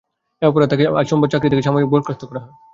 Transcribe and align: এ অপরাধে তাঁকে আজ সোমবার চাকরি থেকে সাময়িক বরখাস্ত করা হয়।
এ 0.41 0.47
অপরাধে 0.47 0.69
তাঁকে 0.71 0.85
আজ 0.91 1.05
সোমবার 1.09 1.31
চাকরি 1.31 1.47
থেকে 1.51 1.65
সাময়িক 1.67 1.89
বরখাস্ত 1.91 2.21
করা 2.25 2.39
হয়। 2.43 2.53